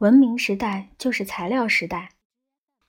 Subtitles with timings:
[0.00, 2.12] 文明时代就是材料时代。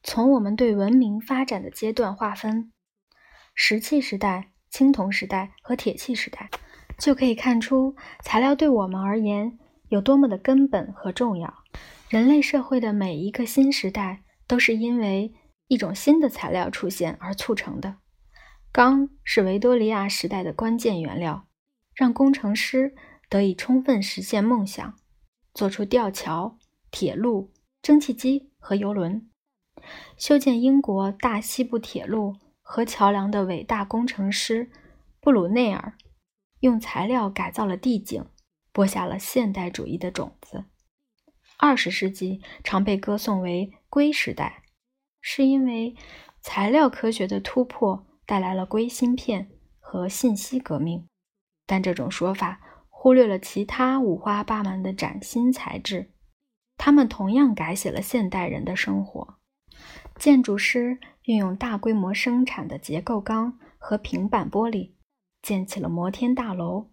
[0.01, 2.71] 从我们对文明发展的阶段划分，
[3.53, 6.49] 石器时代、青铜时代和铁器时代，
[6.97, 9.59] 就可以看出材料对我们而言
[9.89, 11.53] 有多么的根本和重要。
[12.07, 15.33] 人类社会的每一个新时代，都是因为
[15.67, 17.97] 一种新的材料出现而促成的。
[18.71, 21.45] 钢是维多利亚时代的关键原料，
[21.93, 22.95] 让工程师
[23.27, 24.97] 得以充分实现梦想，
[25.53, 26.57] 做出吊桥、
[26.91, 27.51] 铁路、
[27.81, 29.27] 蒸汽机和游轮。
[30.17, 34.69] 修建英国大西部铁路和桥梁的伟大工程师
[35.19, 35.97] 布鲁内尔，
[36.59, 38.25] 用材料改造了地景，
[38.71, 40.65] 播下了现代主义的种子。
[41.57, 44.63] 二十世纪常被歌颂为“硅时代”，
[45.21, 45.95] 是因为
[46.41, 49.49] 材料科学的突破带来了硅芯片
[49.79, 51.07] 和信息革命。
[51.65, 56.11] 但这种说法忽略了其他五花八门的崭新材质，
[56.83, 59.35] 他们同样改写了现代人的生活。
[60.15, 64.93] 建筑师运用大规模生产的结构钢和平板玻璃，
[65.43, 66.87] 建起了摩天大楼，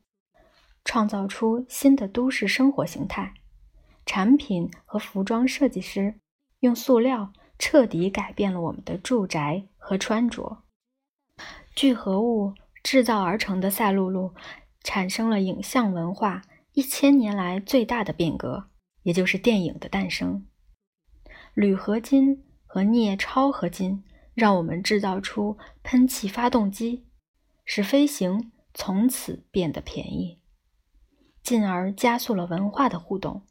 [0.84, 3.33] 创造出新的都市生活形态。
[4.05, 6.20] 产品和服装设计师
[6.61, 10.64] 用塑料彻底改变了我们的住宅和穿着。
[11.75, 12.52] 聚合物
[12.83, 14.34] 制造而成的赛璐璐，
[14.83, 16.42] 产生了影像文化
[16.75, 18.69] 一千年来最大的变革，
[19.09, 20.47] 也就是电影的诞生。
[21.55, 22.45] 铝合金。
[22.70, 27.06] 和镍超合金让我们制造出喷气发动机，
[27.64, 30.39] 使飞行从此变得便宜，
[31.42, 33.47] 进而加速了文化的互动。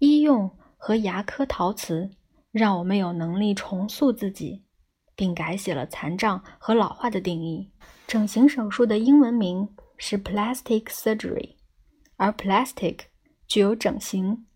[0.00, 2.10] 医用和牙科陶瓷
[2.50, 4.64] 让我们有能力重塑自己，
[5.14, 7.70] 并改写了残障和老化的定义。
[8.08, 11.54] 整形手术的英文名是 plastic surgery，
[12.16, 13.02] 而 plastic
[13.46, 14.46] 具有整形，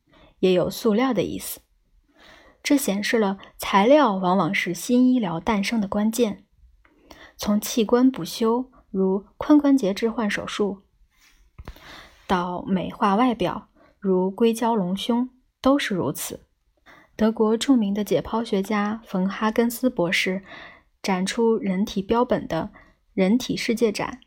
[0.41, 1.61] 也有塑料的意思。
[2.63, 6.45] 这显示了材料往往是新医疗诞生的关键。
[7.39, 10.83] 从器官补修，如髋关节置换手术，
[12.27, 15.31] 到美化外表，如硅胶隆胸，
[15.63, 16.47] 都是如此。
[17.17, 20.43] 德国著名的解剖学家冯哈根斯博士
[21.03, 22.71] 展出人体标本的
[23.15, 24.21] 人体世界展，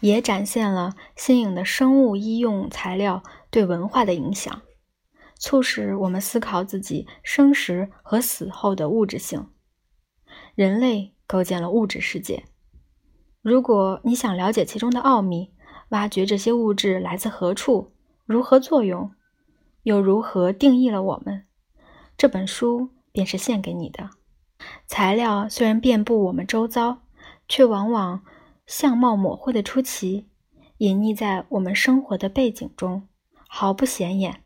[0.00, 4.62] 也展现了新颖的生物医用材料对文化的影响。
[5.42, 9.48] 促使我们思考自己生时和死后的物质性。
[10.54, 12.44] 人类构建了物质世界。
[13.40, 15.52] 如果你想了解其中的奥秘，
[15.88, 17.92] 挖掘这些物质来自何处、
[18.24, 19.10] 如何作用，
[19.82, 21.44] 又如何定义了我们，
[22.16, 24.10] 这本书便是献给你的。
[24.86, 27.02] 材料虽然遍布我们周遭，
[27.48, 28.22] 却往往
[28.64, 30.28] 相貌模糊的出奇，
[30.78, 33.08] 隐匿在我们生活的背景中，
[33.48, 34.44] 毫不显眼。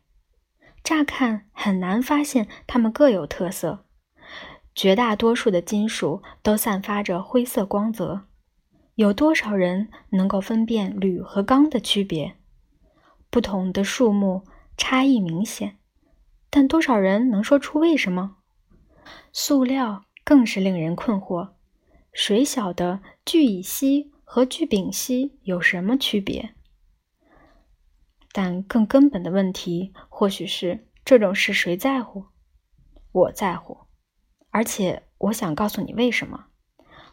[0.87, 3.83] 乍看很难发现它们各有特色，
[4.73, 8.21] 绝大多数的金属都散发着灰色光泽。
[8.95, 12.37] 有多少人能够分辨铝和钢的区别？
[13.29, 14.43] 不同的树木
[14.77, 15.75] 差异明显，
[16.49, 18.37] 但多少人能说出为什么？
[19.33, 21.49] 塑料更是令人困惑。
[22.13, 26.53] 谁晓得聚乙烯和聚丙烯有什么区别？
[28.37, 32.25] 但更根本的问题，或许是这种事谁在乎？
[33.11, 33.79] 我在乎，
[34.51, 36.45] 而且我想告诉你为什么。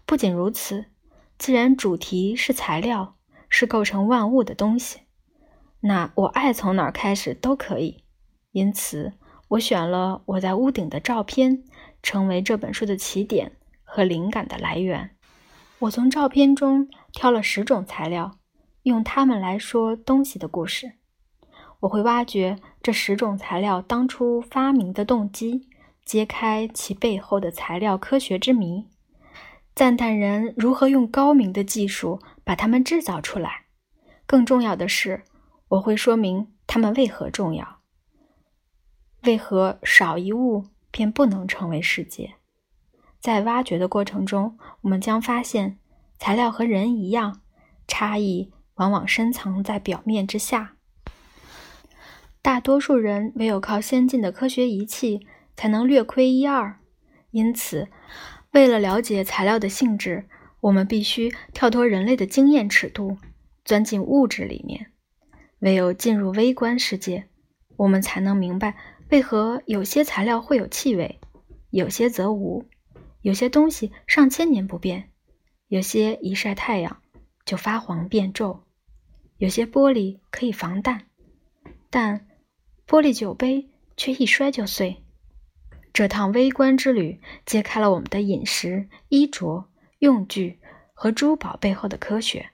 [0.05, 0.85] 不仅如此，
[1.39, 3.17] 既然主题是材料，
[3.49, 4.99] 是构成万物的东西，
[5.81, 8.05] 那我爱从哪儿开始都可以。
[8.53, 9.15] 因此，
[9.49, 11.65] 我选了我在屋顶的照片，
[12.03, 13.53] 成为这本书的起点
[13.83, 15.17] 和灵感的来源。
[15.79, 18.39] 我从照片中挑了十种材料，
[18.83, 20.99] 用它们来说东西的故事。
[21.85, 25.69] 我会挖掘这十种材料当初发明的动机，
[26.05, 28.89] 揭开其背后的材料科学之谜，
[29.75, 33.67] 赞叹人如何用高明的技术把它们制造出来。
[34.27, 35.25] 更重要的是，
[35.69, 37.81] 我会说明它们为何重要，
[39.25, 42.37] 为何少一物便不能成为世界。
[43.21, 45.79] 在挖掘的过程中，我们将发现，
[46.19, 47.43] 材料和人一样，
[47.87, 50.77] 差异往往深藏在表面之下。
[52.45, 55.27] 大多数人唯有靠先进的科学仪器
[55.57, 56.79] 才能略窥一二，
[57.31, 57.89] 因此，
[58.51, 60.29] 为了了解材料的性质，
[60.61, 63.17] 我们必须跳脱人类的经验尺度，
[63.65, 64.93] 钻进物质里面。
[65.61, 67.31] 唯有进入微观世界，
[67.79, 68.77] 我们才能明白
[69.09, 71.19] 为何有些材料会有气味，
[71.71, 72.67] 有些则无；
[73.23, 75.09] 有些东西上千年不变，
[75.69, 76.99] 有些一晒太阳
[77.47, 78.65] 就发黄变皱；
[79.39, 81.07] 有些玻璃可以防弹，
[81.89, 82.27] 但。
[82.87, 85.05] 玻璃酒杯却一摔就碎。
[85.93, 89.71] 这趟微观之旅揭开了我们的饮食、衣着、
[90.01, 90.59] 用具
[90.93, 92.51] 和珠宝背后的科学，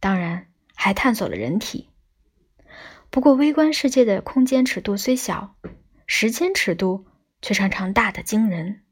[0.00, 1.90] 当然还探索了人体。
[3.10, 5.56] 不过，微观世界的空间尺度虽小，
[6.06, 7.06] 时间尺度
[7.42, 8.82] 却常常大得惊人。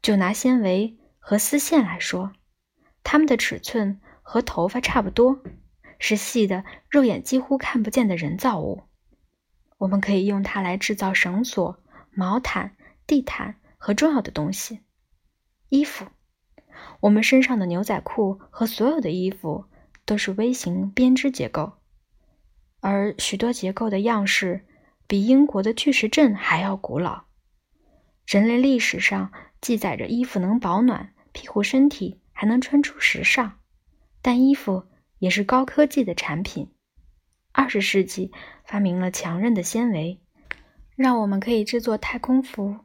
[0.00, 2.32] 就拿纤维和丝线来说，
[3.02, 5.42] 它们的尺寸和头发差不多，
[5.98, 8.87] 是细的、肉眼几乎看不见的人造物。
[9.78, 11.82] 我们可以用它来制造绳索。
[12.10, 12.76] 毛毯、
[13.06, 14.80] 地毯和重要的东西，
[15.68, 16.04] 衣服。
[16.98, 19.66] 我们身上的牛仔裤和所有的衣服
[20.04, 21.74] 都是微型编织结构，
[22.80, 24.66] 而许多结构的样式
[25.06, 27.26] 比英国的巨石阵还要古老。
[28.26, 29.30] 人类历史上
[29.60, 33.60] 记载着衣服能保暖、庇护身体，还能穿出时尚，
[34.20, 34.88] 但衣服
[35.20, 36.72] 也是高科技的产品。
[37.58, 38.30] 二十世纪
[38.64, 40.20] 发明了强韧的纤维。
[40.94, 42.76] 让我们可以制作太空服，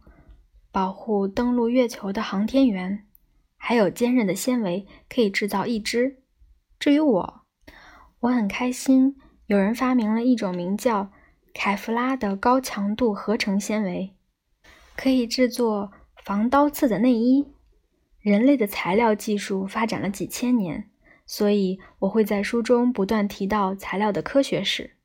[0.71, 3.05] 保护登陆月球的航天员，
[3.55, 6.23] 还有坚韧的纤维可以制造义肢。
[6.79, 7.41] 至于我，
[8.21, 9.15] 我很开心，
[9.45, 11.11] 有人发明了一种名叫
[11.53, 14.15] 凯夫拉的高强度合成纤维，
[14.95, 15.91] 可以制作
[16.23, 17.45] 防刀刺的内衣。
[18.21, 20.89] 人类的材料技术发展了几千年，
[21.25, 24.97] 所以我会在书中不断提到材料的科学史。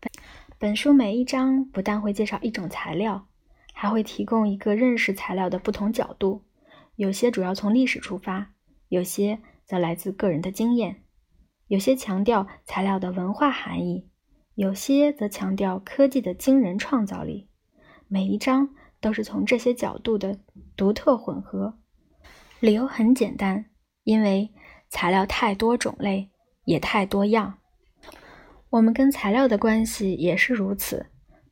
[0.00, 0.10] 本
[0.58, 3.26] 本书每一章不但会介绍一种材料，
[3.72, 6.44] 还会提供一个认识材料的不同角度。
[6.96, 8.52] 有些主要从历史出发，
[8.88, 11.02] 有些则来自个人的经验，
[11.66, 14.08] 有些强调材料的文化含义，
[14.54, 17.48] 有些则强调科技的惊人创造力。
[18.06, 20.38] 每一章都是从这些角度的
[20.76, 21.78] 独特混合。
[22.60, 23.66] 理由很简单，
[24.04, 24.52] 因为
[24.94, 26.30] 材料太多种类，
[26.66, 27.58] 也太多样。
[28.70, 31.06] 我们跟材料的关系也是如此，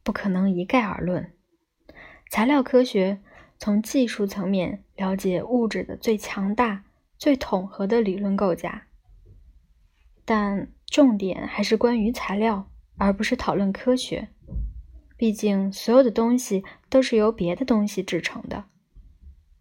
[0.04, 1.32] 不可能一概而论。
[2.30, 3.20] 材料科学
[3.58, 6.84] 从技术层面了解物质的最强大、
[7.18, 8.86] 最统合的理论构架，
[10.24, 14.28] 但重点还是关于材料，而不是讨论科学。
[15.16, 18.66] 毕竟，所有的东西都是由别的东西制成的，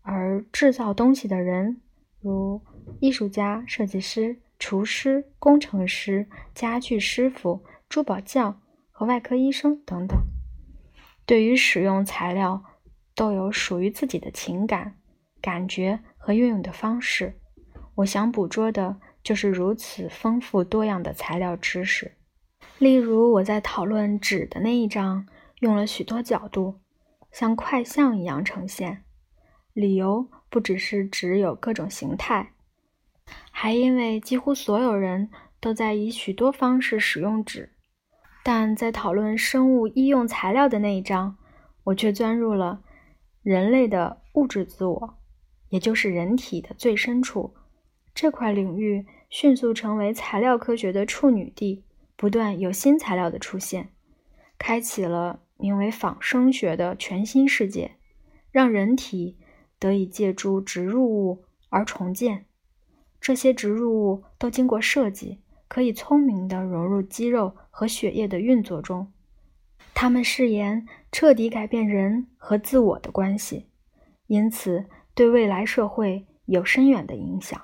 [0.04, 1.82] 而制造东西的人，
[2.20, 2.62] 如
[3.00, 4.40] 艺术家、设计师。
[4.64, 8.62] 厨师、工程师、家具师傅、珠宝匠
[8.92, 10.16] 和外科医生等等，
[11.26, 12.64] 对于使用材料
[13.16, 15.00] 都有属于自己的情感、
[15.42, 17.40] 感觉和运用的方式。
[17.96, 22.16] 我想捕捉的就是如此丰富多样的材料知识。
[22.78, 25.26] 例如，我在讨论纸的那一章，
[25.62, 26.76] 用了许多角度，
[27.32, 29.04] 像块像一样呈现。
[29.74, 32.52] 理由不只是纸有各种形态。
[33.52, 35.30] 还因为几乎所有人
[35.60, 37.72] 都在以许多方式使用纸，
[38.44, 41.38] 但在讨论生物医用材料的那一章，
[41.84, 42.82] 我却钻入了
[43.44, 45.18] 人类的物质自我，
[45.70, 47.54] 也就是人体的最深处。
[48.14, 51.86] 这块领域迅速成为材料科学的处女地，
[52.16, 53.90] 不断有新材料的出现，
[54.58, 57.92] 开启了名为仿生学的全新世界，
[58.52, 59.38] 让人体
[59.80, 62.48] 得以借助植入物而重建。
[63.22, 69.14] 这些植入物都经过设计，可以聪明地融入肌肉和血液的运作中。
[69.94, 73.68] 他们誓言彻底改变人和自我的关系，
[74.26, 77.62] 因此对未来社会有深远的影响。